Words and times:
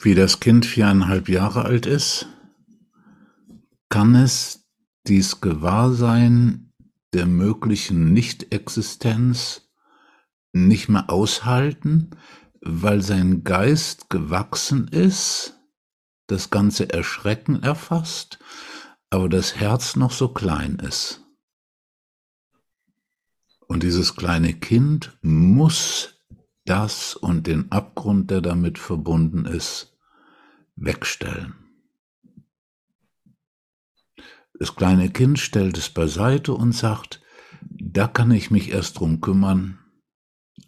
Wie 0.00 0.14
das 0.14 0.38
Kind 0.38 0.64
viereinhalb 0.64 1.28
Jahre 1.28 1.64
alt 1.64 1.84
ist, 1.84 2.28
kann 3.88 4.14
es 4.14 4.68
dies 5.08 5.40
Gewahrsein 5.40 6.72
der 7.12 7.26
möglichen 7.26 8.12
Nichtexistenz 8.12 9.68
nicht 10.52 10.88
mehr 10.88 11.10
aushalten, 11.10 12.10
weil 12.60 13.02
sein 13.02 13.42
Geist 13.42 14.08
gewachsen 14.08 14.86
ist, 14.88 15.58
das 16.28 16.50
ganze 16.50 16.90
Erschrecken 16.90 17.62
erfasst, 17.62 18.38
aber 19.10 19.28
das 19.28 19.56
Herz 19.56 19.96
noch 19.96 20.12
so 20.12 20.28
klein 20.28 20.76
ist. 20.76 21.24
Und 23.66 23.82
dieses 23.82 24.14
kleine 24.14 24.54
Kind 24.54 25.18
muss 25.22 26.18
das 26.64 27.14
und 27.14 27.46
den 27.46 27.72
Abgrund, 27.72 28.30
der 28.30 28.42
damit 28.42 28.78
verbunden 28.78 29.46
ist, 29.46 29.97
wegstellen. 30.80 31.54
Das 34.58 34.74
kleine 34.74 35.10
Kind 35.10 35.38
stellt 35.38 35.78
es 35.78 35.88
beiseite 35.88 36.52
und 36.52 36.72
sagt, 36.72 37.22
da 37.62 38.08
kann 38.08 38.30
ich 38.30 38.50
mich 38.50 38.70
erst 38.70 38.98
drum 38.98 39.20
kümmern, 39.20 39.78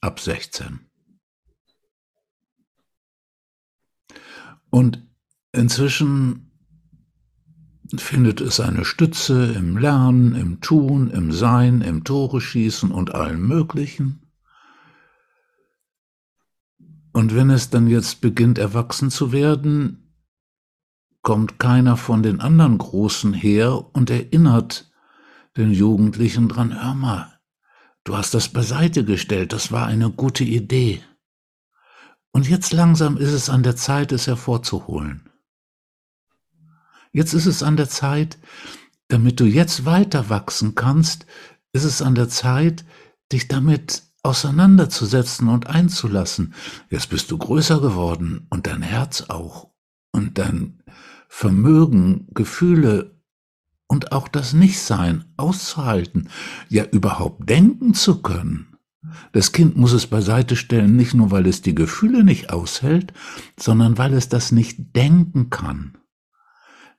ab 0.00 0.20
16. 0.20 0.80
Und 4.70 5.04
inzwischen 5.52 6.52
findet 7.96 8.40
es 8.40 8.60
eine 8.60 8.84
Stütze 8.84 9.52
im 9.52 9.76
Lernen, 9.76 10.36
im 10.36 10.60
Tun, 10.60 11.10
im 11.10 11.32
Sein, 11.32 11.80
im 11.80 12.04
Tore 12.04 12.40
schießen 12.40 12.92
und 12.92 13.14
allem 13.14 13.46
Möglichen. 13.46 14.30
Und 17.12 17.34
wenn 17.34 17.50
es 17.50 17.70
dann 17.70 17.88
jetzt 17.88 18.20
beginnt, 18.20 18.58
erwachsen 18.58 19.10
zu 19.10 19.32
werden, 19.32 19.99
kommt 21.22 21.58
keiner 21.58 21.96
von 21.96 22.22
den 22.22 22.40
anderen 22.40 22.78
Großen 22.78 23.34
her 23.34 23.84
und 23.94 24.10
erinnert 24.10 24.90
den 25.56 25.72
Jugendlichen 25.72 26.48
dran, 26.48 26.82
hör 26.82 26.94
mal, 26.94 27.40
du 28.04 28.16
hast 28.16 28.34
das 28.34 28.48
beiseite 28.48 29.04
gestellt, 29.04 29.52
das 29.52 29.72
war 29.72 29.86
eine 29.86 30.10
gute 30.10 30.44
Idee. 30.44 31.02
Und 32.32 32.48
jetzt 32.48 32.72
langsam 32.72 33.16
ist 33.16 33.32
es 33.32 33.50
an 33.50 33.62
der 33.62 33.76
Zeit, 33.76 34.12
es 34.12 34.26
hervorzuholen. 34.26 35.28
Jetzt 37.12 37.34
ist 37.34 37.46
es 37.46 37.62
an 37.62 37.76
der 37.76 37.88
Zeit, 37.88 38.38
damit 39.08 39.40
du 39.40 39.44
jetzt 39.44 39.84
weiter 39.84 40.30
wachsen 40.30 40.76
kannst, 40.76 41.26
ist 41.72 41.84
es 41.84 42.02
an 42.02 42.14
der 42.14 42.28
Zeit, 42.28 42.84
dich 43.32 43.48
damit 43.48 44.04
auseinanderzusetzen 44.22 45.48
und 45.48 45.66
einzulassen. 45.66 46.54
Jetzt 46.88 47.10
bist 47.10 47.30
du 47.30 47.38
größer 47.38 47.80
geworden 47.80 48.46
und 48.50 48.66
dein 48.66 48.82
Herz 48.82 49.22
auch 49.28 49.70
und 50.12 50.38
dein 50.38 50.79
Vermögen, 51.32 52.26
Gefühle 52.34 53.22
und 53.86 54.10
auch 54.10 54.26
das 54.26 54.52
Nichtsein 54.52 55.24
auszuhalten, 55.36 56.28
ja 56.68 56.84
überhaupt 56.84 57.48
denken 57.48 57.94
zu 57.94 58.20
können. 58.20 58.76
Das 59.32 59.52
Kind 59.52 59.76
muss 59.76 59.92
es 59.92 60.08
beiseite 60.08 60.56
stellen, 60.56 60.96
nicht 60.96 61.14
nur 61.14 61.30
weil 61.30 61.46
es 61.46 61.62
die 61.62 61.74
Gefühle 61.74 62.24
nicht 62.24 62.50
aushält, 62.52 63.14
sondern 63.58 63.96
weil 63.96 64.12
es 64.12 64.28
das 64.28 64.50
nicht 64.52 64.94
denken 64.96 65.48
kann. 65.50 65.96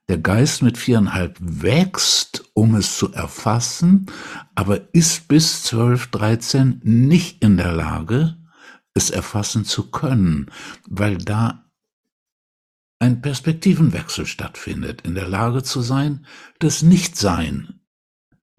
Der 0.08 0.18
Geist 0.18 0.64
mit 0.64 0.78
viereinhalb 0.78 1.38
wächst, 1.40 2.46
um 2.54 2.74
es 2.76 2.98
zu 2.98 3.12
erfassen, 3.12 4.08
aber 4.56 4.94
ist 4.96 5.28
bis 5.28 5.62
zwölf, 5.64 6.08
dreizehn 6.08 6.80
nicht 6.84 7.44
in 7.44 7.58
der 7.58 7.74
Lage, 7.74 8.38
es 8.94 9.10
erfassen 9.10 9.66
zu 9.66 9.92
können, 9.92 10.50
weil 10.90 11.18
da 11.18 11.71
ein 13.02 13.22
Perspektivenwechsel 13.22 14.26
stattfindet, 14.26 15.02
in 15.02 15.16
der 15.16 15.28
Lage 15.28 15.64
zu 15.64 15.82
sein, 15.82 16.26
das 16.60 16.84
Nichtsein 16.84 17.82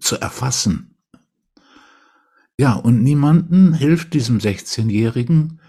zu 0.00 0.16
erfassen. 0.20 0.97
Ja, 2.58 2.75
und 2.75 3.03
niemanden 3.03 3.72
hilft 3.72 4.14
diesem 4.14 4.38
16-Jährigen 4.38 5.60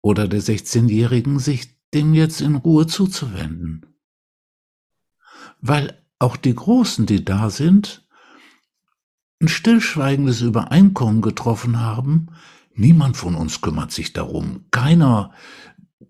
oder 0.00 0.28
der 0.28 0.42
16-Jährigen, 0.42 1.38
sich 1.38 1.76
dem 1.92 2.14
jetzt 2.14 2.40
in 2.40 2.54
Ruhe 2.54 2.86
zuzuwenden 2.86 3.90
weil 5.60 5.98
auch 6.18 6.36
die 6.36 6.54
Großen, 6.54 7.06
die 7.06 7.24
da 7.24 7.50
sind, 7.50 8.06
ein 9.40 9.48
stillschweigendes 9.48 10.42
Übereinkommen 10.42 11.22
getroffen 11.22 11.80
haben. 11.80 12.28
Niemand 12.74 13.16
von 13.16 13.34
uns 13.34 13.60
kümmert 13.60 13.90
sich 13.92 14.12
darum. 14.12 14.66
Keiner, 14.70 15.32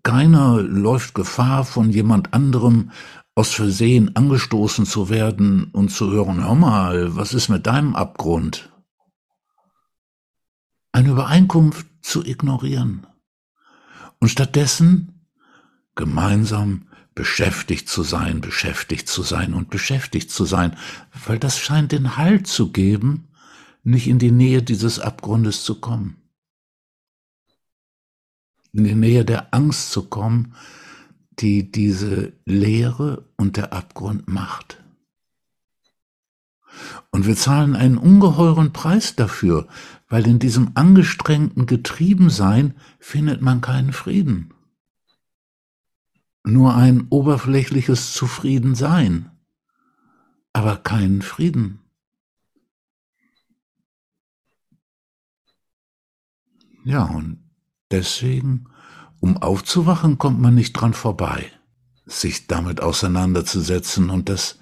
keiner 0.03 0.63
läuft 0.63 1.15
Gefahr, 1.15 1.65
von 1.65 1.91
jemand 1.91 2.33
anderem 2.33 2.91
aus 3.35 3.53
Versehen 3.53 4.17
angestoßen 4.17 4.87
zu 4.87 5.09
werden 5.09 5.65
und 5.73 5.91
zu 5.91 6.11
hören, 6.11 6.45
hör 6.45 6.55
mal, 6.55 7.17
was 7.17 7.35
ist 7.35 7.49
mit 7.49 7.67
deinem 7.67 7.95
Abgrund? 7.95 8.73
Eine 10.93 11.11
Übereinkunft 11.11 11.87
zu 12.03 12.25
ignorieren 12.25 13.07
und 14.19 14.29
stattdessen 14.29 15.27
gemeinsam 15.95 16.87
beschäftigt 17.15 17.89
zu 17.89 18.03
sein, 18.03 18.41
beschäftigt 18.41 19.09
zu 19.09 19.23
sein 19.23 19.55
und 19.55 19.71
beschäftigt 19.71 20.31
zu 20.31 20.45
sein, 20.45 20.77
weil 21.27 21.39
das 21.39 21.59
scheint 21.59 21.93
den 21.93 22.17
Halt 22.17 22.47
zu 22.47 22.73
geben, 22.73 23.29
nicht 23.83 24.09
in 24.09 24.19
die 24.19 24.31
Nähe 24.31 24.63
dieses 24.63 24.99
Abgrundes 24.99 25.65
zu 25.65 25.81
kommen. 25.81 26.17
In 28.73 28.85
die 28.85 28.95
Nähe 28.95 29.25
der 29.25 29.53
Angst 29.53 29.91
zu 29.91 30.09
kommen, 30.09 30.55
die 31.39 31.71
diese 31.71 32.33
Leere 32.45 33.29
und 33.37 33.57
der 33.57 33.73
Abgrund 33.73 34.29
macht. 34.29 34.83
Und 37.11 37.27
wir 37.27 37.37
zahlen 37.37 37.75
einen 37.75 37.99
ungeheuren 37.99 38.73
Preis 38.73 39.17
dafür, 39.17 39.67
weil 40.09 40.27
in 40.27 40.39
diesem 40.39 40.73
angestrengten 40.75 41.67
Getriebensein 41.67 42.75
findet 43.01 43.43
man 43.43 43.61
keinen 43.61 43.93
Frieden 43.93 44.55
nur 46.45 46.75
ein 46.75 47.07
oberflächliches 47.11 48.13
Zufriedensein, 48.13 49.31
aber 50.53 50.77
keinen 50.77 51.23
Frieden. 51.23 51.81
Ja, 56.85 57.05
und 57.05 57.50
deswegen, 57.91 58.67
um 59.21 59.37
aufzuwachen, 59.37 60.19
kommt 60.19 60.41
man 60.41 60.55
nicht 60.55 60.73
dran 60.73 60.95
vorbei, 60.95 61.51
sich 62.07 62.47
damit 62.47 62.81
auseinanderzusetzen, 62.81 64.11
und 64.11 64.29
das 64.29 64.59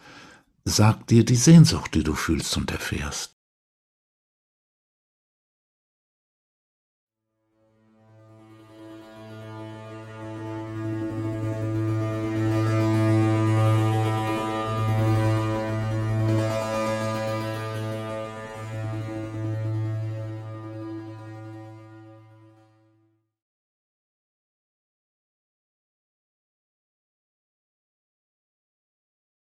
sagt 0.64 1.10
dir 1.10 1.24
die 1.24 1.36
Sehnsucht, 1.36 1.94
die 1.94 2.04
du 2.04 2.14
fühlst 2.14 2.56
und 2.56 2.70
erfährst. 2.70 3.37